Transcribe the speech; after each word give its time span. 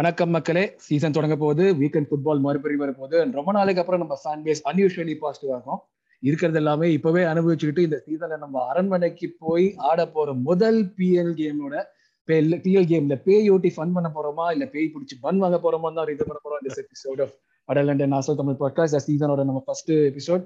வணக்கம் 0.00 0.30
மக்களே. 0.34 0.62
சீசன் 0.84 1.14
தொடங்க 1.14 1.36
போகுது. 1.36 1.64
வீக்கெண்ட் 1.80 2.06
ஃபுட்பால் 2.10 2.40
மறுபடியும் 2.44 2.82
வர 2.82 2.92
போகுது 2.98 3.16
ரொம்ப 3.38 3.50
நாளைக்கு 3.56 3.80
அப்புறம் 3.82 4.02
நம்ம 4.02 4.14
ஃபேன் 4.22 4.44
பேஸ் 4.46 4.60
அன்யூஷுவலி 4.70 5.14
பாசிட்டிவ் 5.22 5.52
ஆகும் 5.56 5.80
இருக்கிறது 6.22 6.58
எல்லாமே 6.60 6.86
இப்பவே 6.96 7.22
அனுபவிச்சுக்கிட்டு 7.32 7.82
இந்த 7.86 7.98
சீசன்ல 8.06 8.36
நம்ம 8.44 8.62
அரண்மனைக்கு 8.70 9.26
போய் 9.44 9.66
ஆட 9.88 10.06
போற 10.14 10.32
முதல் 10.48 10.78
பிஎல் 10.98 11.32
கேமோட 11.40 11.82
பிஎல் 12.28 12.88
கேம்ல 12.92 13.16
பேய் 13.26 13.50
ஓட்டி 13.54 13.72
ஃபன் 13.76 13.94
பண்ண 13.96 14.10
போறோமா? 14.16 14.46
இல்ல 14.56 14.66
பேய் 14.74 14.90
பிடிச்சி 14.94 15.18
பன் 15.26 15.42
வாங்க 15.44 15.58
போறோமா 15.64 15.90
தான் 15.98 16.14
இது 16.14 16.28
பண்ண 16.30 16.40
போறோம். 16.46 16.62
இந்த 16.62 16.84
எபிசோட் 16.84 17.22
ஆஃப் 17.26 17.34
அடல் 17.64 17.92
அண்ட் 17.94 18.06
நாசல் 18.14 18.40
தமிழ் 18.42 18.60
பாட்காஸ்ட் 18.64 19.06
சீசனோட 19.08 19.44
நம்ம 19.50 19.62
first 19.66 19.92
episode 20.10 20.44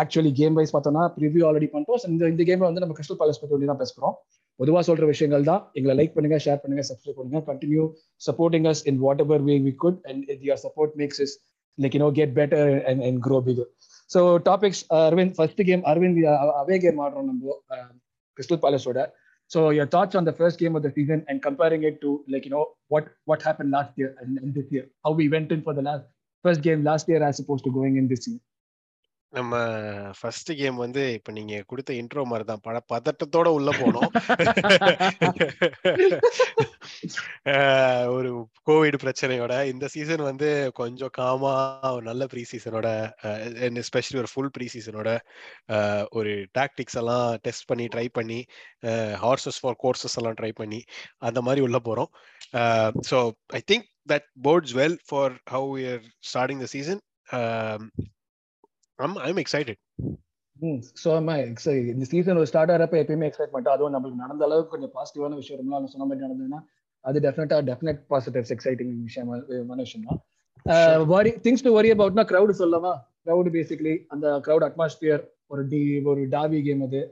actually 0.00 0.32
game 0.40 0.58
wise 0.60 0.74
பார்த்தோம்னா 0.76 1.06
ப்ரிவியூ 1.18 1.44
ஆல்ரெடி 1.50 1.70
பண்ணிட்டோம். 1.74 2.02
இந்த 2.14 2.28
இந்த 2.34 2.42
கேம்ல 2.50 2.68
வந்து 2.70 2.84
நம்ம 2.84 2.96
கிறிஸ்டல் 2.98 3.20
பேலஸ் 3.22 3.42
பற்றி 3.44 3.70
தான் 3.72 3.82
பேசுகிறோம் 3.84 4.16
பொதுவா 4.60 4.80
சொல்ற 4.88 5.04
விஷயங்கள் 5.12 5.44
தான். 5.50 5.62
எங்களை 5.78 5.94
லைக் 6.00 6.14
பண்ணுங்க 6.16 6.36
ஷேர் 6.44 6.60
பண்ணுங்க 6.62 6.82
சப்ஸ்கிரைப் 6.90 7.18
பண்ணுங்க. 7.18 7.40
Continue 7.50 7.82
supporting 8.28 8.66
us 8.72 8.82
in 8.90 9.00
whatever 9.24 9.44
way 9.48 9.56
we 9.66 9.72
could 9.84 9.98
and 10.10 10.44
your 10.46 10.62
support 10.66 10.94
makes 11.00 11.20
is 11.26 11.34
like 11.78 11.94
you 11.96 12.02
know 12.04 12.10
get 12.20 12.32
better 12.40 12.70
and 12.90 13.02
and 13.08 13.20
grow 13.26 13.38
bigger 13.48 13.68
so 14.10 14.20
topics 14.48 14.82
Aravind 15.02 15.34
first 15.38 15.62
game 15.70 15.84
Aravind 15.92 16.20
away 16.62 16.78
game 16.84 17.00
ஆடுறோம் 17.06 17.28
நம்ம 17.30 17.56
crystal 18.38 18.60
பேலஸோட 18.64 19.00
so 19.50 19.60
your 19.78 19.90
thoughts 19.94 20.16
on 20.18 20.28
the 20.28 20.32
first 20.38 20.60
game 20.62 20.74
of 20.78 20.84
the 20.86 20.90
season 20.98 21.22
and 21.30 21.40
comparing 21.46 21.84
it 21.90 21.98
to 22.04 22.12
like 22.34 22.46
you 22.48 22.52
know 22.56 22.62
what 22.94 23.08
what 23.30 23.44
happen 23.48 23.70
last 23.76 23.96
year 24.00 24.12
and 24.22 24.52
this 24.58 24.72
year 24.76 24.86
how 25.06 25.16
we 25.22 25.26
went 25.36 25.52
in 25.56 25.64
for 25.66 25.76
the 25.80 25.84
last 25.90 26.06
first 26.44 26.64
game 26.68 26.82
last 26.90 27.10
year 27.12 27.24
as 27.28 27.38
suppose 27.42 27.64
to 27.66 27.72
going 27.78 27.98
in 28.02 28.10
this 28.12 28.26
year 28.30 28.42
நம்ம 29.36 29.54
first 30.18 30.50
game 30.60 30.76
வந்து 30.82 31.02
இப்ப 31.16 31.32
நீங்க 31.38 31.54
கொடுத்த 31.70 31.90
intro 32.00 32.22
மாதிரி 32.30 32.44
தான் 32.50 32.62
பட 32.66 32.78
பதட்டத்தோட 32.92 33.48
உள்ள 33.58 33.70
போனோம். 33.80 34.10
ஒரு 38.16 38.30
கோவிட் 38.68 38.96
பிரச்சனையோட 39.04 39.54
இந்த 39.72 39.86
சீசன் 39.94 40.22
வந்து 40.28 40.48
கொஞ்சம் 40.80 41.12
காமா 41.18 41.52
ஒரு 41.96 42.04
நல்ல 42.10 42.26
ப்ரீ 42.32 42.42
சீசனோட 42.52 42.88
எஸ்பெஷலி 43.82 44.20
ஒரு 44.22 44.30
ஃபுல் 44.32 44.52
ப்ரீ 44.56 44.68
சீசனோட 44.74 45.10
ஒரு 46.18 46.32
டாக்டிக்ஸ் 46.58 46.98
எல்லாம் 47.02 47.28
டெஸ்ட் 47.46 47.68
பண்ணி 47.72 47.86
ட்ரை 47.94 48.06
பண்ணி 48.20 48.40
ஹார்சஸ் 49.24 49.60
ஃபார் 49.62 49.80
கோர்சஸ் 49.84 50.18
எல்லாம் 50.22 50.38
ட்ரை 50.40 50.52
பண்ணி 50.62 50.80
அந்த 51.28 51.42
மாதிரி 51.48 51.62
உள்ள 51.68 51.80
போறோம். 51.88 52.10
So 53.10 53.18
I 53.60 53.62
think 53.72 53.86
that 54.12 54.28
bodes 54.48 54.76
well 54.80 54.98
for 55.08 55.34
how 55.54 55.70
you're 55.84 56.04
starting 56.32 56.62
the 56.64 56.68
season 56.76 57.02
I'm 58.98 59.18
I'm 59.18 59.38
excited. 59.38 59.76
So 60.96 61.10
இந்த 61.90 62.04
சீசன் 62.10 62.38
ஒரு 62.40 62.48
ஸ்டார்ட் 62.50 62.70
ஆகிறப்ப 62.74 62.96
எப்பயுமே 63.00 63.26
எக்ஸைட்மெண்ட் 63.30 63.68
அதுவும் 63.72 63.94
நம்மளுக்கு 63.94 64.22
நடந்த 64.22 64.42
அளவுக்கு 64.46 64.72
கொஞ்சம் 64.74 64.92
பாசிட்டிவான 64.94 65.36
விஷயம் 65.36 65.58
ரொம்ப 65.62 65.88
சொன்ன 65.94 66.06
மாதிரி 66.06 66.24
நடந்ததுன்னா 66.26 66.60
அது 67.04 67.18
டெஃபினட்டா 67.20 67.56
டெஃபினட் 67.68 68.00
பாசிட்டிவ்ஸ் 68.12 68.52
எக்ஸைட்டிங் 68.54 68.94
விஷயமான 69.08 69.78
விஷயம் 69.78 70.06
தான் 70.08 70.20
வரி 71.12 71.32
திங்ஸ் 71.44 71.64
டு 71.66 71.72
வரி 71.76 71.90
அபவுட்னா 71.94 72.24
க்ரௌடு 72.30 72.54
சொல்லவா? 72.62 72.92
க்ரௌடு 73.24 73.50
பேசிக்கலி 73.56 73.94
அந்த 74.08 74.26
க்ரௌட் 74.46 74.66
அட்மாஸ்பியர் 74.68 75.22
ஒரு 75.46 75.64
டி 75.68 75.80
ஒரு 76.12 76.22
டாவி 76.32 76.60
கேம் 76.68 76.84
அது. 76.88 77.02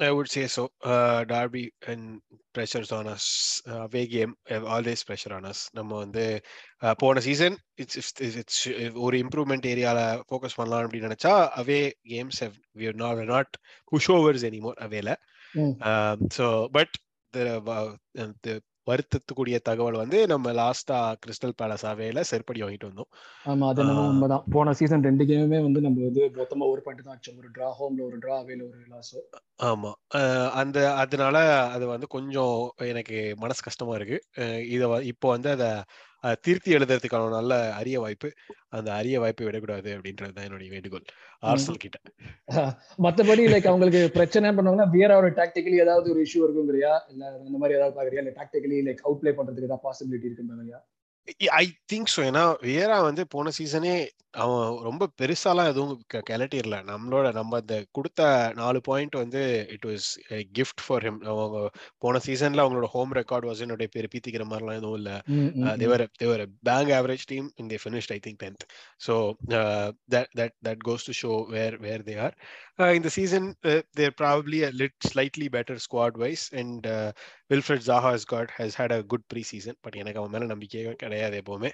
I 0.00 0.10
would 0.10 0.30
say 0.30 0.46
so. 0.46 0.70
Uh, 0.82 1.24
Derby 1.24 1.72
and 1.86 2.20
pressures 2.54 2.90
on 2.92 3.06
us. 3.06 3.62
Uh, 3.68 3.80
away 3.80 4.06
game, 4.06 4.34
always 4.50 5.04
pressure 5.04 5.32
on 5.32 5.44
us. 5.44 5.70
நம்ம 5.74 5.98
வந்து 5.98 6.24
போன 6.98 7.20
சீசன் 7.20 7.56
இட்ஸ் 7.74 8.22
இட்ஸ் 8.22 8.92
ஒரு 8.94 9.16
இம்ப்ரூவ்மெண்ட் 9.18 9.68
ஏரியால 9.72 10.00
ஃபோக்கஸ் 10.28 10.56
பண்ணலாம் 10.56 10.84
அப்படின்னு 10.84 11.10
நினைச்சா 11.10 11.34
away 11.62 11.80
games 12.08 12.40
we 12.76 12.92
not 12.94 13.24
not 13.24 13.52
pushovers 14.10 14.46
anymore 14.50 14.80
அவேல 14.86 15.14
so 16.38 16.68
but 16.68 16.94
வருத்தத்துக்குரிய 18.86 19.58
தகவல் 19.60 19.96
வந்து 19.96 20.18
நம்ம 20.26 20.52
லாஸ்டா 20.52 20.98
கிறிஸ்டல் 21.22 21.56
பேலஸ் 21.58 21.84
அவேல 21.86 22.22
செருப்படி 22.30 22.62
வாங்கிட்டு 22.62 22.88
வந்தோம். 22.90 23.10
ஆமா 23.44 23.66
அது 23.68 23.84
நம்ம 23.84 24.06
உண்மைதான். 24.08 24.44
போன 24.52 24.72
சீசன் 24.72 25.04
ரெண்டு 25.04 25.24
கேமுமே 25.24 25.60
வந்து 25.62 25.80
நம்ம 25.80 26.04
வந்து 26.04 26.22
மொத்தமா 26.38 26.70
ஒரு 26.72 26.80
பாயிண்ட் 26.80 27.04
தான் 27.04 27.14
ஆச்சு 27.14 27.36
ஒரு 27.38 27.50
டிரா 27.54 27.68
ஹோம்ல 27.78 28.02
ஒரு 28.08 28.18
டிரா 28.18 28.36
அவேல 28.40 28.62
ஒரு 28.68 28.80
லாஸ் 28.88 29.14
ஆமா. 29.64 29.90
அந்த 30.54 30.78
அதனால 30.96 31.36
அது 31.72 31.86
வந்து 31.86 32.06
கொஞ்சம் 32.08 32.56
எனக்கு 32.86 33.18
மனசு 33.38 33.62
கஷ்டமா 33.62 33.94
இருக்கு. 33.94 34.18
இத 34.68 34.82
இப்போ 35.12 35.28
வந்து 35.28 35.50
அதை 35.50 35.70
திருத்தி 36.44 36.70
எழுதுறதுக்கான 36.76 37.30
நல்ல 37.30 37.54
அரிய 37.72 37.96
வாய்ப்பு 38.00 38.28
அந்த 38.70 38.88
அரிய 38.92 39.16
வாய்ப்பை 39.20 39.44
விடக்கூடாது 39.46 39.90
அப்படின்றது 39.96 40.34
தான் 40.36 40.46
என்னுடைய 40.48 40.70
வேண்டுகோள். 40.74 41.06
ஆர்சல் 41.42 41.82
கிட்ட. 41.84 41.98
மத்தபடி 42.98 43.44
லைக் 43.52 43.70
அவங்களுக்கு 43.70 44.02
பிரச்சனை 44.18 44.50
பண்ணுவாங்கன்னா 44.50 44.88
வேற 44.90 45.10
ஒரு 45.16 45.30
டாக்டிக்கலி 45.30 45.82
ஏதாவது 45.86 46.12
ஒரு 46.14 46.22
இஷ்யூ 46.26 46.42
இருக்குங்கிறியா? 46.46 46.94
இல்ல 47.12 47.32
இந்த 47.48 47.58
மாதிரி 47.58 47.78
ஏதாவது 47.78 47.96
பாக்குறியா? 47.98 48.22
இல்ல 48.24 48.34
டாக்டிக்கலி 48.40 48.80
லைக் 48.88 49.04
அவுட் 49.06 49.22
பிளே 49.22 49.34
பண்றதுக்கு 49.40 49.68
ஏதாவது 49.70 49.86
பாசிபிலிட்டி 49.88 50.28
இருக்குங்கிறியா 50.30 50.80
ஐ 51.62 51.66
திங்க் 51.92 52.12
ஸோ 52.14 52.20
ஏன்னா 52.28 52.44
வேரா 52.68 52.96
வந்து 53.08 53.22
போன 53.26 53.50
சீசனே 53.58 53.94
அவன் 54.34 54.76
ரொம்ப 54.82 55.04
பெருசாலாம் 55.18 55.68
எதுவும் 55.68 55.94
கிளட்டிடல 56.28 56.76
நம்மளோட 56.88 57.32
நம்ம 57.32 57.56
அந்த 57.56 57.76
கொடுத்த 57.90 58.20
நாலு 58.54 58.80
பாயிண்ட் 58.80 59.16
வந்து 59.16 59.40
it 59.68 59.86
was 59.86 60.06
gift 60.52 60.82
for 60.86 61.04
him 61.04 61.20
அவங்க 61.26 61.60
போன 61.98 62.20
சீசன்ல 62.26 62.64
அவங்களோட 62.64 62.88
ஹோம் 62.92 63.14
ரெக்கார்ட் 63.14 63.48
வாஸ் 63.48 63.60
என்னுடைய 63.60 63.88
பேர் 63.92 64.10
பீத்திக்கிற 64.12 64.46
மாதிரிலாம் 64.50 64.80
எதுவும் 64.80 64.98
இல்லை. 65.00 65.16
They were 65.76 66.04
they were 66.16 66.44
bang 66.62 66.92
average 66.98 67.26
team 67.26 67.48
in 67.56 67.68
they 67.68 67.78
finished 67.84 68.12
I 68.12 68.20
think 68.26 68.40
tenth 68.44 68.66
so 69.06 69.16
that 70.10 70.30
that 70.38 70.56
that 70.62 70.82
goes 70.84 71.06
to 71.06 71.14
show 71.22 71.32
where 71.48 71.76
where 71.78 72.02
they 72.02 72.16
are 72.18 72.36
இந்த 72.94 73.08
season 73.08 73.48
they're 73.92 74.14
probably 74.20 74.60
lit 74.78 74.98
slightly 75.10 75.48
better 75.48 75.82
squad 75.86 76.16
wise 76.16 76.46
and 76.54 76.86
Wilfried 77.50 77.84
Zaha 77.86 78.10
has 78.14 78.26
got 78.26 78.50
has 78.58 78.76
had 78.76 78.92
a 78.92 79.00
good 79.04 79.26
pre 79.28 79.42
season 79.42 79.78
but 79.80 79.94
எனக்கு 79.94 80.20
அவன் 80.20 80.30
மேல 80.30 80.46
நம்பிக்கையே 80.46 80.92
கிடையாது 80.94 81.36
எப்பவுமே. 81.42 81.70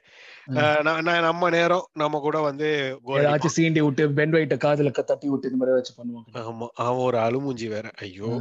நம்ம 1.23 1.49
நேரம் 1.51 1.87
நம்ம 1.95 2.21
கூட 2.21 2.37
வந்து 2.49 2.69
ஏதாச்சும் 3.07 3.55
சீண்டி 3.57 3.81
விட்டு 3.81 4.05
பென் 4.19 4.35
வைட்ட 4.35 4.57
காதுல 4.65 4.91
தட்டி 5.05 5.29
விட்டு 5.29 5.51
இந்த 5.51 5.59
மாதிரி 5.61 5.77
வச்சு 5.77 5.93
பண்ணுவாங்க. 5.99 6.29
ஆமா 6.41 6.67
அவன் 6.87 7.05
ஒரு 7.09 7.19
அழுமூஞ்சி 7.19 7.69
வேற. 7.69 7.87
ஐயோ. 8.01 8.33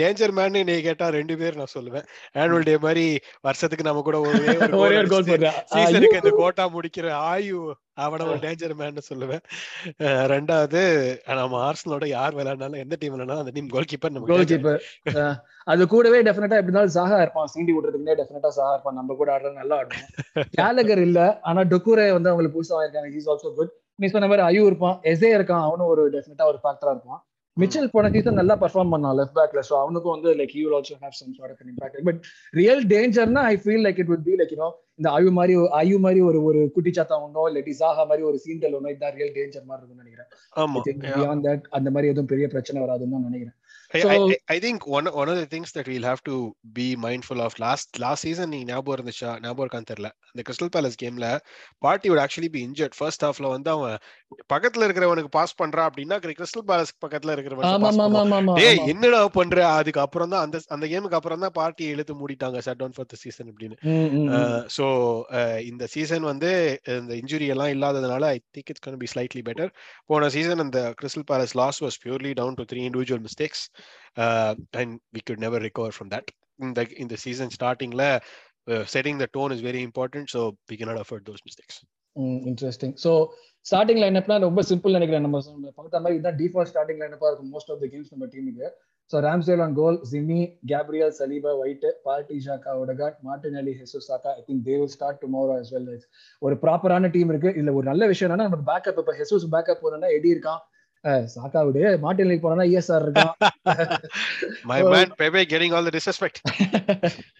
டேஞ்சர் 0.00 0.32
மேன் 0.38 0.58
நீ 0.68 0.74
கேட்டா 0.88 1.06
ரெண்டு 1.18 1.34
பேர் 1.40 1.58
நான் 1.60 1.74
சொல்லுவேன். 1.76 2.06
ஆனுவல் 2.42 2.66
டே 2.68 2.74
மாதிரி 2.84 3.04
வருஷத்துக்கு 3.46 3.88
நம்ம 3.88 4.02
கூட 4.08 4.18
ஒரே 4.28 4.54
ஒரு 4.82 5.08
கோல் 5.12 5.28
சீசனுக்கு 5.72 6.20
இந்த 6.22 6.32
கோட்டா 6.42 6.64
முடிக்கிற 6.76 7.08
ஆயு 7.30 7.58
அவன 8.04 8.24
ஒரு 8.30 8.38
டேஞ்சர் 8.44 8.74
மேன் 8.78 8.96
சொல்லுவேன். 9.08 9.42
ரெண்டாவது 10.32 10.80
நம்ம 11.40 11.60
ஆர்சனலோட 11.68 12.06
யார் 12.14 12.36
விளையாடினாலும் 12.38 12.82
எந்த 12.84 12.94
டீம் 13.00 13.14
விளையாடினாலும் 13.14 13.44
அந்த 13.44 13.54
டீம் 13.56 13.68
கோல் 13.74 13.88
கீப்பர் 13.92 14.14
நம்ம 14.16 14.30
கோல் 14.32 14.50
கீப்பர் 14.52 14.80
அது 15.72 15.82
கூடவே 15.92 16.18
டெஃபினட்டா 16.28 16.58
எப்படி 16.60 16.70
இருந்தாலும் 16.70 16.96
சாகா 16.98 17.20
இருப்பான். 17.24 17.50
சீண்டி 17.54 17.74
விட்டுறதுக்குனே 17.74 18.16
டெஃபினட்டா 18.20 18.50
சாகா 18.58 18.72
இருப்பான். 18.76 18.98
நம்ம 19.00 19.16
கூட 19.20 19.30
ஆடுறது 19.36 19.60
நல்லா 19.62 19.78
ஆடுவோம் 19.80 20.48
கேலகர் 20.58 21.02
இல்ல. 21.08 21.20
ஆனா 21.50 21.62
டொக்கூரே 21.74 22.08
வந்து 22.16 22.30
அவங்களுக்கு 22.32 22.58
புதுசா 22.58 22.82
இருக்காங்க 22.86 23.10
இஸ் 23.20 23.30
ஆல்சோ 23.34 23.52
குட் 23.60 23.72
நீ 24.02 24.06
சொன்ன 24.14 24.28
மாதிரி 24.30 24.44
ஐயோ 24.48 24.62
இருப்பான். 24.70 24.96
எசே 25.12 25.30
இருக்கான். 25.36 25.64
அவனும் 25.68 25.90
ஒரு 25.92 26.04
டெஃபினட்டா 26.16 26.46
ஒரு 26.52 26.58
ஃபேக்டரா 26.62 26.92
இருப்பான். 26.96 27.22
மிச்சல் 27.56 27.90
போன 27.92 28.10
சீசன் 28.14 28.38
நல்லா 28.40 28.54
பர்ஃபார்ம் 28.62 28.92
பண்ணான் 28.94 29.16
லெஃப்ட் 29.18 29.36
பேக்ல 29.38 29.60
ஸோ 29.68 29.74
அவனுக்கும் 29.80 30.14
வந்து 30.14 30.30
like 30.40 30.54
you 30.60 30.70
also 30.78 30.96
have 31.02 31.16
some 31.18 31.34
sort 31.38 31.52
of 31.54 31.68
impact 31.72 32.06
but 32.08 32.20
real 32.60 32.82
டேஞ்சர்னா 32.94 33.42
I 33.52 33.54
feel 33.64 33.84
like 33.86 34.00
it 34.04 34.10
would 34.12 34.26
be 34.28 34.34
like 34.40 34.54
you know 34.54 34.70
இந்த 35.00 35.08
ஐயு 35.18 35.30
மாதிரி 35.38 35.54
ஐயு 35.82 35.98
மாதிரி 36.06 36.20
ஒரு 36.20 36.40
ஒரு 36.48 36.60
குட்டி 36.74 36.90
சாத்தா 36.98 37.18
ஒன்னோ 37.26 37.44
இல்ல 37.50 37.60
டிசாகா 37.68 38.04
மாதிரி 38.10 38.24
ஒரு 38.30 38.38
சீண்டல் 38.46 38.74
ஒன்னோ 38.78 38.90
இதான் 38.94 39.14
ரியல் 39.18 39.34
டேஞ்சர் 39.38 39.68
மாதிரி 39.70 39.80
இருக்கும்னு 39.80 40.04
நினைக்கிறேன். 40.04 41.62
அந்த 41.70 41.90
மாதிரி 41.90 42.10
எதுவும் 42.12 42.30
பெரிய 42.32 42.48
பிரச்சனை 42.48 42.82
வராதுன்னு 42.82 43.16
தான் 43.16 43.28
நினைக்கிறேன். 43.28 43.56
I, 43.90 44.00
I, 44.12 44.38
I 44.54 44.58
think 44.58 44.86
one 44.96 45.08
one 45.14 45.28
of 45.28 45.36
the 45.36 45.46
things 45.46 45.70
that 45.76 45.86
we'll 45.86 46.06
have 46.10 46.22
to 46.28 46.36
be 46.78 46.86
mindful 47.06 47.40
of 47.40 47.52
last 47.64 47.98
last 48.04 48.22
season 48.26 48.48
நீ 48.48 48.58
ஞாபகம் 48.64 48.94
இருந்துச்சா? 48.96 49.30
ஞாபகம் 49.40 49.64
இருக்கான்னு 49.66 49.90
தெரியல. 49.92 50.10
இந்த 50.34 50.42
கிறிஸ்டல் 50.46 50.70
பேலஸ் 50.74 50.98
கேம்ல 51.02 51.26
Partey 51.84 52.08
would 52.10 52.20
actually 52.24 52.50
be 52.56 52.60
injured. 52.68 52.92
First 52.98 53.24
ஹாஃப்ல 53.26 53.46
வந்து 53.54 53.70
அவன் 53.74 53.96
பக்கத்துல 54.52 54.86
இருக்கிறவனுக்கு 54.86 55.30
பாஸ் 55.36 55.54
பண்றா 55.60 55.82
அப்படின்னா 55.88 56.16
கிறிஸ்டல் 56.40 56.66
பேலஸ் 56.70 56.92
பக்கத்துல 57.04 57.34
இருக்கிறவன் 57.36 57.66
டேய் 58.60 58.80
என்னடா 58.92 59.20
பண்ற? 59.38 59.58
அதுக்கு 59.78 60.02
அப்புறம் 60.06 60.32
தான் 60.34 60.44
அந்த 60.46 60.60
அந்த 60.76 60.84
கேமுக்கு 60.92 61.18
அப்புறம் 61.20 61.44
தான் 61.46 61.54
பார்ட்டி 61.60 61.86
இழுத்து 61.94 62.16
மூடிட்டாங்க 62.22 62.64
shut 62.66 62.80
down 62.82 62.96
for 62.98 63.10
the 63.12 63.18
season 63.24 63.50
அப்படின்னு. 63.52 63.76
சோ 64.76 64.86
இந்த 65.70 65.86
சீசன் 65.94 66.26
வந்து 66.32 66.52
இந்த 67.00 67.14
இன்ஜுரி 67.22 67.48
எல்லாம் 67.56 67.72
இல்லாததுனால 67.76 68.24
I 68.36 68.40
think 68.56 68.72
it's 68.74 68.84
can 68.86 69.00
be 69.04 69.10
slightly 69.14 69.44
better 69.50 69.72
போன 70.12 70.30
சீசன் 70.38 70.64
அந்த 70.66 70.80
Crystal 71.02 71.28
Palace 71.32 71.56
loss 71.62 71.80
was 71.86 71.98
purely 72.06 72.34
down 72.42 72.58
to 72.60 72.66
three 72.72 72.82
individual 72.90 73.24
mistakes 73.28 73.64
uh, 74.16 74.54
and 74.72 75.00
we 75.12 75.20
could 75.20 75.40
never 75.40 75.58
recover 75.58 75.92
from 75.92 76.08
that. 76.08 76.30
In 76.58 76.72
the 76.72 76.84
in 76.96 77.08
uh, 78.66 78.84
setting 78.94 79.18
the 79.18 79.28
tone 79.28 79.52
is 79.52 79.60
very 79.60 79.82
important, 79.82 80.30
so 80.30 80.40
we 80.70 80.76
cannot 80.76 81.00
afford 81.04 81.24
those 81.30 81.42
mistakes. 81.50 81.76
Interesting 82.48 82.92
so 83.04 83.10
starting 83.66 84.00
லைனப்னா 84.02 84.34
ரொம்ப 84.44 84.60
simple 84.68 84.94
நினைக்கிறேன் 84.96 85.24
நம்ம 85.26 85.38
பார்த்த 85.78 86.00
மாதிரி 86.02 86.16
இதுதான் 86.16 86.36
default 86.40 86.70
starting 86.72 87.00
லைனப்பா 87.02 87.28
இருக்கும். 87.30 87.48
Most 87.54 87.70
of 87.72 87.80
the 87.82 87.86
games 87.92 88.12
நம்ம 88.14 88.26
டீமுக்கு 88.34 88.66
so 89.10 89.22
Ramsdale 89.26 89.62
on 89.64 89.74
goal 89.78 89.98
Jimmy 90.10 90.38
Gabriel 90.72 91.12
Saliba 91.18 91.52
White 91.62 91.86
Partey 92.08 92.36
Xhaka 92.44 92.74
Odegaard 92.82 93.16
Martinelli 93.62 93.72
Jesus Saka 93.80 94.30
I 94.38 94.44
think 94.48 94.62
they 94.68 94.76
will 94.80 94.92
start 94.96 95.20
tomorrow 95.24 95.56
as 95.62 95.72
well 95.76 95.88
ஒரு 96.42 96.56
ப்ராப்பரான 96.64 97.10
டீம் 97.16 97.32
இருக்கு. 97.34 97.52
இதுல 97.58 97.74
ஒரு 97.80 97.86
நல்ல 97.92 98.06
விஷயம் 98.12 98.28
என்னன்னா 98.28 98.48
நம்ம 98.50 98.60
பேக்கப் 98.70 99.00
இப்போ 99.02 99.16
ஹெசூஸ் 99.20 99.48
பேக்கப் 99.56 99.82
போனோம்னா 99.86 100.10
எடி 100.18 100.30
இருக்கான். 100.34 100.62
சாக்காவுடு 101.34 101.82
மார்டின் 102.04 102.28
லீக் 102.30 102.44
போனா 102.44 102.64
இஎஸ்ஆர் 102.70 103.04
இருக்கான். 103.06 103.32
My 104.70 104.78
man 104.92 105.08
Pepe 105.20 105.42
getting 105.52 105.72
all 105.76 105.84
the 105.88 105.92
disrespect. 105.96 106.36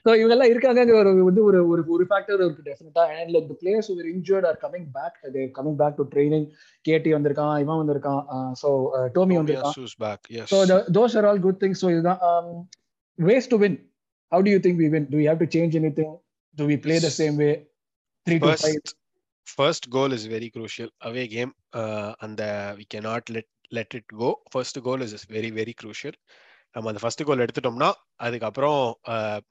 So 0.05 0.11
இவங்க 0.21 0.35
எல்லாம் 0.37 0.51
இருக்காங்க 0.53 0.81
ஒரு 1.01 1.11
வந்து 1.29 1.43
ஒரு 1.49 1.61
ஒரு 1.73 1.83
ஒரு 1.95 2.07
ஃபேக்டர் 2.11 2.41
இருக்கு 2.45 2.67
டெஃபினட்டா 2.69 3.05
and 3.17 3.33
like 3.37 3.49
the 3.53 3.57
players 3.63 3.89
who 3.91 3.97
injured 4.15 4.47
are 4.51 4.59
coming 4.65 4.89
back 4.99 5.17
they 5.37 5.45
coming 5.59 5.79
back 5.83 5.97
to 6.01 6.07
training 6.15 6.47
KT 6.85 7.13
வந்திருக்கான் 7.17 7.55
இவன் 7.65 7.81
வந்திருக்கான். 7.83 8.23
ஸோ 8.63 8.71
டோமி 9.17 9.37
வந்திருக்கான். 9.41 9.75
Tomiyasu 9.77 9.91
is 9.91 9.97
back. 10.07 10.21
Yes. 10.37 10.49
So 10.53 10.59
those 10.99 11.17
are 11.21 11.29
all 11.31 11.43
good 11.47 11.61
things 11.65 11.83
so 11.85 11.91
இதுதான் 11.95 12.21
ways 13.19 13.49
to 13.55 13.59
win 13.65 13.79
how 14.33 14.45
do 14.49 14.53
you 14.55 14.61
think 14.67 14.81
we 14.85 14.91
win 14.97 15.09
do 15.13 15.19
you 15.23 15.27
have 15.31 15.43
to 15.45 15.49
change 15.57 15.79
anything 16.01 16.15
do 16.57 16.67
we 16.73 16.77
play 16.87 16.97
the 17.07 17.11
same 17.21 17.37
way 17.45 17.51
three 18.27 18.39
two 18.45 18.53
five 18.63 18.79
first 19.45 19.57
first 19.57 19.91
goal 19.91 20.13
is 20.13 20.27
very 20.27 20.51
crucial 20.51 20.89
away 21.03 21.27
game 21.27 21.53
uh, 21.73 22.15
and 22.23 22.41
uh, 22.41 22.75
we 22.77 22.85
cannot 22.85 23.29
let 23.31 23.45
let 23.71 23.95
it 23.95 24.05
go 24.17 24.41
first 24.51 24.81
goal 24.83 25.03
is 25.03 25.25
very 25.25 25.51
very 25.51 25.75
crucial 25.75 26.13
நம்ம 26.77 26.89
அந்த 26.91 27.01
first 27.03 27.23
goal 27.27 27.43
எடுத்துட்டோம்னா 27.45 27.89
அதுக்கப்புறம் 28.27 28.81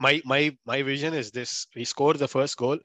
my 0.06 0.22
my 0.32 0.40
my 0.70 0.80
vision 0.90 1.16
is 1.20 1.32
this 1.38 1.54
we 1.78 1.84
score 1.92 2.18
the 2.24 2.28
first 2.34 2.60
goal 2.64 2.82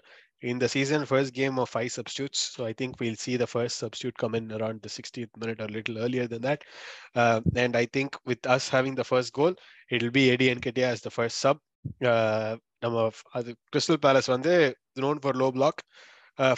in 0.51 0.59
the 0.63 0.69
season 0.69 1.05
first 1.13 1.31
game 1.39 1.59
of 1.63 1.69
five 1.69 1.91
substitutes 1.95 2.41
so 2.55 2.61
i 2.65 2.73
think 2.73 3.01
we'll 3.01 3.17
see 3.17 3.37
the 3.43 3.49
first 3.55 3.77
substitute 3.83 4.17
come 4.23 4.35
in 4.39 4.53
around 4.59 4.77
the 4.85 4.89
60th 4.89 5.33
minute 5.43 5.61
or 5.61 5.65
a 5.65 5.75
little 5.77 5.99
earlier 6.05 6.27
than 6.33 6.43
that 6.43 6.61
uh, 7.21 7.41
and 7.57 7.75
i 7.83 7.85
think 7.85 8.11
with 8.25 8.47
us 8.47 8.69
having 8.69 8.95
the 9.01 9.09
first 9.13 9.33
goal 9.39 9.53
it'll 9.91 10.15
be 10.21 10.31
eddie 10.35 10.55
Nketiah 10.55 10.93
as 10.95 11.03
the 11.07 11.11
first 11.19 11.39
sub 11.45 11.59
uh, 12.13 12.53
நம்ம 12.85 12.99
அது 13.39 13.51
Crystal 13.71 14.01
Palace 14.05 14.29
வந்து 14.35 14.53
known 15.01 15.17
for 15.25 15.33
low 15.41 15.51
block 15.57 15.77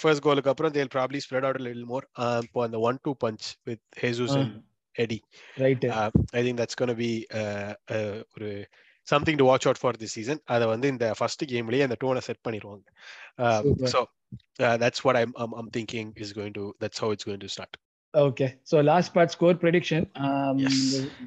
first 0.00 0.25
கோலுக்கு 0.25 0.50
அப்புறம் 0.53 0.75
they'll 0.75 0.93
probably 0.94 1.21
spread 1.25 1.47
out 1.49 1.62
little 1.67 1.88
more 1.93 2.06
இப்போ 2.47 2.61
அந்த 2.67 2.79
one 2.88 3.00
two 3.05 3.12
punch 3.25 3.47
with 3.69 3.85
Jesus 4.03 4.37
Eddie 4.97 5.19
right 5.56 5.85
I 6.35 6.43
think 6.47 6.61
that's 6.61 6.79
gonna 6.81 6.94
be 6.99 7.11
ஒரு 8.35 8.50
something 9.06 9.38
to 9.41 9.47
watch 9.50 9.67
out 9.69 9.82
for 9.82 9.99
this 10.00 10.17
season 10.19 10.41
அதை 10.55 10.65
வந்து 10.73 10.88
இந்த 10.94 11.06
first 11.19 11.44
கேம்லயே 11.53 11.85
அந்த 11.87 11.97
டோனை 12.03 12.23
செட் 12.27 12.43
பண்ணிடுவாங்க. 12.47 12.85
So 13.93 14.00
that's 14.82 15.05
what 15.06 15.19
I'm 15.21 15.32
I'm 15.55 15.71
thinking 15.77 16.11
is 16.25 16.35
going 16.38 16.56
to 16.59 16.67
that's 16.83 17.00
how 17.03 17.15
it's 17.15 17.29
going 17.29 17.43
to 17.44 17.50
start 17.55 17.79
okay 18.15 18.47
so 18.71 18.76
last 18.87 19.12
part 19.17 19.33
score 19.35 19.59
prediction 19.62 20.06
Yes. 20.61 20.79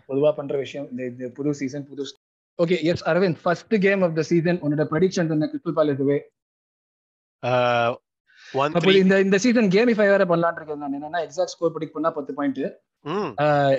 பொதுவா 0.08 0.32
பண்ற 0.40 0.56
விஷயம் 0.64 0.88
இந்த 0.94 1.30
புது 1.38 1.54
சீசன் 1.60 1.86
புது 1.90 2.06
okay 2.60 2.78
yes 2.86 3.04
Aravind 3.12 3.40
first 3.44 3.76
game 3.86 4.02
of 4.08 4.16
the 4.18 4.24
season 4.32 4.60
உன்னோட 4.64 4.86
prediction 4.92 5.32
என்ன? 5.36 5.48
Crystal 5.52 5.78
Palace 5.80 6.04
way. 6.10 6.18
இந்த 9.00 9.16
இந்த 9.22 9.38
சீசன் 9.44 9.70
கேமிஃபை 9.74 10.08
வேற 10.10 10.24
பண்ணலாம்னு 10.30 10.60
இருக்கேன் 10.60 10.82
நான். 10.84 10.96
என்னன்னா 10.98 11.22
எக்ஸாக்ட் 11.26 11.54
ஸ்கோர் 11.54 11.74
ப்ரெடிக்ட் 11.74 11.96
பண்ணா 11.96 12.12
பத்து 12.18 12.34
பாயிண்ட் 12.38 12.60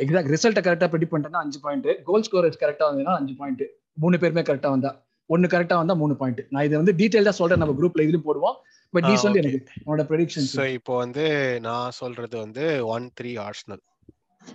எக்ஸாக்ட் 0.03 0.31
ரிசல்ட்டை 0.35 0.62
கரெக்டா 0.67 0.88
ப்ரெடிக்ட் 0.93 1.12
பண்ணிட்டேன்னா 1.12 1.43
அஞ்சு 1.44 1.59
பாயிண்ட் 1.65 1.88
கோல் 2.09 2.26
ஸ்கோரேஜ் 2.26 2.59
கரெக்டா 2.62 2.87
வந்ததுன்னா 2.88 3.15
அஞ்சு 3.21 3.35
பாயிண்ட் 3.38 3.65
மூணு 4.03 4.17
பேருமே 4.23 4.44
கரெக்டா 4.49 4.71
வந்தா. 4.75 4.91
ஒன்னு 5.31 5.47
கரெக்டா 5.53 5.76
வந்தா 5.81 5.94
மூணு 6.00 6.15
பாயிண்ட் 6.17 6.41
நான் 6.53 6.65
இதை 6.67 6.76
வந்து 6.81 6.94
டீடைல்டா 6.99 7.32
சொல்றேன். 7.37 7.61
நம்ம 7.62 7.75
குரூப்ல 7.79 8.05
இதுலயும் 8.06 8.26
போடுவோம். 8.26 8.56
பட் 8.94 9.06
நீ 9.09 9.15
சொல்லி. 9.23 9.38
எனக்கு 9.43 9.61
உன்னோட 9.81 10.03
ப்ரெடிக்ஷன் 10.11 10.49
ஸோ 10.50 10.65
இப்போ 10.77 10.93
வந்து 10.99 11.25
நான் 11.65 11.94
சொல்றது 11.99 12.37
வந்து 12.41 12.65
one 12.94 13.06
three 13.19 13.31
Arsenal 13.44 13.82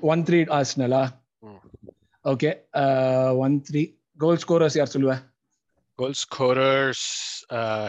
one 0.10 0.22
three 0.28 0.40
ஆர்ஸ்னலா 0.58 1.02
ம். 1.44 1.60
Okay 2.26 2.50
one 3.44 3.56
three 3.68 3.82
goal 4.20 4.40
scorers 4.44 4.78
யார் 4.78 4.94
சொல்லுவ? 4.94 5.14
Goal 6.00 6.18
scorers 6.22 7.06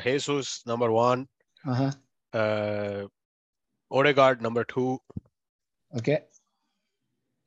Jesus 0.06 0.52
number 0.66 0.94
one 1.02 1.22
ஆஹா. 1.64 1.88
Uh, 2.32 3.06
Odegaard 3.90 4.40
number 4.40 4.64
two, 4.64 5.00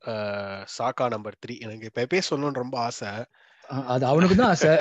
uh, 0.04 0.64
Saka 0.66 1.08
number 1.08 1.32
three. 1.40 1.60
எனக்கு 1.60 1.90
பெப்பே 1.94 2.22
சொல்லணும்னு 2.30 2.52
ரொம்ப 2.52 2.78
ஆசை. 2.78 3.08
அது 3.86 4.06
அவனுக்கு 4.06 4.36
தான் 4.36 4.48
ஆசை. 4.48 4.74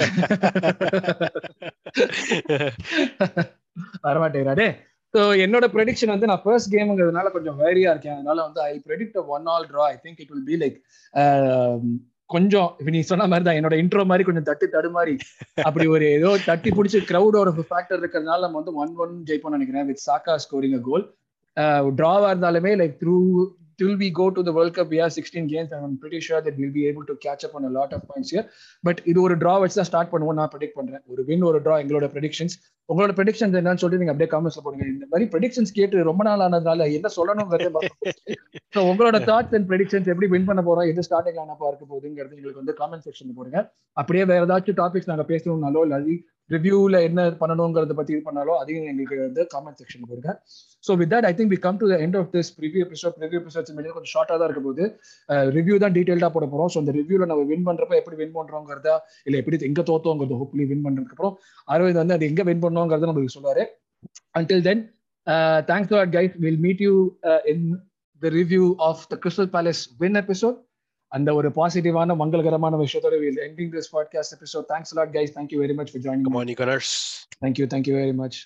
வரமாட்டேங்கிறாடே 4.03 4.75
ஸோ 5.13 5.43
என்னோட 5.43 5.65
ப்ரெடிக்ஷன் 5.73 6.05
வந்து 6.05 6.27
நான் 6.27 6.41
ஃபர்ஸ்ட் 6.43 6.73
கேம்ங்கிறதுனால 6.73 7.31
கொஞ்சம் 7.31 7.59
வேரியா 7.59 7.89
இருக்கேன். 7.93 8.13
அதனால 8.13 8.41
வந்து 8.41 8.61
I 8.61 8.81
predict 8.87 9.25
one 9.25 9.45
all 9.45 9.69
draw 9.69 9.93
I 9.93 9.99
think 10.03 10.21
it 10.23 10.29
will 10.29 10.47
be 10.51 10.57
like 10.63 10.83
கொஞ்சம் 12.33 12.69
இப்ப 12.79 12.91
நீ 12.91 13.01
சொன்ன 13.03 13.27
மாதிரி 13.27 13.45
தான் 13.45 13.57
என்னோட 13.59 13.75
இன்ட்ரோ 13.81 14.03
மாதிரி 14.05 14.23
கொஞ்சம் 14.23 14.47
தட்டு 14.49 14.65
தடுமாறி 14.73 15.15
அப்படி 15.63 15.85
ஒரு 15.87 16.05
ஏதோ 16.17 16.29
தட்டி 16.45 16.71
பிடிச்சி 16.71 16.99
கிரௌடோட 17.09 17.49
ஃபேக்டர் 17.63 17.99
இருக்கிறதுனால 18.01 18.45
நம்ம 18.45 18.59
வந்து 18.61 18.75
ஒன் 18.75 18.93
ஒன் 18.97 19.13
ஜெயிப்போம் 19.27 19.55
நினைக்கிறேன். 19.57 19.87
வித் 19.89 20.05
சாக்கா 20.07 20.35
ஸ்கோரிங் 20.45 20.77
அ 20.77 20.83
கோல் 20.83 21.05
டிராவா 21.97 22.29
இருந்தாலுமே 22.33 22.71
like 22.79 22.95
through 23.01 23.17
till 23.79 23.93
we 24.01 24.07
go 24.19 24.25
to 24.35 24.41
the 24.47 24.53
World 24.57 24.73
Cup, 24.75 24.87
we 24.93 24.97
have 25.03 25.13
16 25.13 25.47
games, 25.53 25.69
and 25.73 25.81
I'm 25.85 25.97
pretty 26.03 26.19
sure 26.27 26.41
that 26.45 26.55
we'll 26.59 26.75
be 26.79 26.85
able 26.91 27.05
to 27.09 27.15
catch 27.25 27.43
up 27.47 27.53
on 27.59 27.65
a 27.69 27.73
lot 27.77 27.91
of 27.95 28.01
points 28.09 28.29
here. 28.35 28.45
But 28.87 28.97
இது 29.11 29.19
ஒரு 29.27 29.35
draw 29.43 29.55
வச்சு 29.63 29.77
தான் 29.79 29.89
start 29.91 30.11
பண்ணுவோம் 30.13 30.37
நான் 30.39 30.51
predict 30.53 30.77
பண்றேன். 30.79 31.03
ஒரு 31.13 31.23
win 31.29 31.45
ஒரு 31.49 31.61
draw 31.67 31.77
எங்களோட 31.83 32.07
ப்ரெடிக்ஷன்ஸ் 32.15 32.55
உங்களோட 32.89 33.11
ப்ரெடிக்ஷன்ஸ் 33.19 33.57
என்னன்னு 33.59 33.81
சொல்லிட்டு 33.83 34.03
நீங்க 34.03 34.13
அப்படியே 34.13 34.31
காமெண்ட்ஸ்ல 34.33 34.63
போடுங்க. 34.65 34.85
இந்த 34.93 35.05
மாதிரி 35.11 35.27
ப்ரெடிக்ஷன்ஸ் 35.33 35.73
கேட்டு 35.79 36.03
ரொம்ப 36.09 36.23
நாள் 36.29 36.43
ஆனதுனால 36.47 36.87
என்ன 36.97 37.11
சொல்லணுங்கிறதே 37.17 37.89
ஸோ 38.75 38.81
உங்களோட 38.91 39.17
தாட்ஸ் 39.29 39.55
அண்ட் 39.57 39.67
ப்ரெடிக்ஷன்ஸ் 39.71 40.11
எப்படி 40.13 40.29
வின் 40.33 40.47
பண்ண 40.49 40.61
போறோம் 40.69 40.89
எது 40.91 41.07
ஸ்டார்டிங் 41.09 41.39
லைனப்பா 41.39 41.67
இருக்க 41.71 41.85
போகுதுங்கிறது 41.91 42.37
எங்களுக்கு 42.39 42.61
வந்து 42.63 42.75
காமெண்ட் 42.81 43.05
செக்ஷன் 43.07 43.37
போடுங்க. 43.39 43.59
அப்படியே 44.01 44.25
வேற 44.31 44.45
ஏதாச்சும் 44.47 44.79
டாபிக்ஸ் 44.83 45.11
நாங்க 45.11 45.25
பேசணும்னாலோ 45.33 45.83
இல்லை 45.87 45.99
ரிவ்யூல 46.49 46.97
என்ன 47.07 47.25
பண்ணணுங்கிறத 47.41 47.93
பத்தி 47.99 48.11
இது 48.15 48.23
பண்ணாலோ 48.27 48.53
அதையும் 48.61 48.87
எங்களுக்கு 48.91 49.17
வந்து 49.27 49.43
காமெண்ட் 49.53 49.77
செக்ஷன் 49.81 50.07
போடுங்க. 50.09 50.31
So 50.87 50.91
with 51.01 51.11
that 51.13 51.27
I 51.29 51.31
think 51.37 51.51
we 51.55 51.59
come 51.65 51.77
to 51.81 51.87
the 51.91 51.97
end 52.05 52.17
of 52.21 52.29
this 52.35 52.49
preview 52.59 52.81
episode 52.87 53.15
preview 53.19 53.39
episodes 53.43 53.71
கொஞ்சம் 53.75 54.13
ஷார்ட்டாக 54.15 54.37
தான் 54.41 54.49
இருக்க 54.49 54.63
போது 54.69 54.83
ரிவ்யூ 55.57 55.77
தான் 55.83 55.95
டீட்டெயில்டாக 55.97 56.31
போட 56.35 56.47
போறோம். 56.53 56.71
ஸோ 56.73 56.79
அந்த 56.83 56.93
ரிவ்யூவில் 56.99 57.31
நம்ம 57.31 57.45
வின் 57.51 57.65
பண்ணுறப்ப 57.69 57.95
எப்படி 58.01 58.17
வின் 58.23 58.35
பண்றோங்கிறதா 58.39 58.95
இல்லை 59.27 59.39
எப்படி 59.43 59.59
எங்க 59.69 59.83
தோத்தோங்கிறது 59.91 60.39
ஹோப்லி 60.41 60.65
வின் 60.73 60.83
பண்ணுறதுக்கப்புறம் 60.87 61.37
அரவிந்த் 61.75 62.01
வந்து 62.03 62.17
அது 62.17 62.29
எங்கே 62.31 62.45
வின் 62.49 62.63
பண்ணோங்கிறத 62.65 63.09
நம்மளுக்கு 63.11 63.37
சொல்லுவார். 63.37 63.63
Until 64.39 64.65
then 64.69 64.83
thanks 65.71 65.95
at 66.03 66.13
guys 66.17 66.35
will 66.45 66.61
meet 66.67 66.83
you 66.87 66.93
in 67.53 67.65
the 68.21 68.31
review 68.39 68.63
of 68.89 69.03
the 69.13 69.17
Crystal 69.23 69.51
Palace 69.55 69.83
win 70.03 70.19
episode 70.23 70.57
அந்த 71.13 71.29
ஒரு 71.35 71.49
பாசிட்டிவான 71.49 72.15
மங்களகரமான 72.19 72.77
விஷயத்தோட 72.83 73.15
will 73.19 73.41
ending 73.43 73.73
this 73.73 73.91
podcast 73.95 74.35
episode 74.37 74.65
thanks 74.69 74.93
lot 74.93 75.13
guys 75.13 75.33
thank you 75.35 75.59
very 75.63 75.75
much 75.75 75.91
for 75.91 76.03
joining 76.05 76.29
you 76.45 76.55
Gunners. 76.55 76.89
Thank you 77.41 77.67
thank you 77.73 77.95
very 77.99 78.15
much 78.15 78.37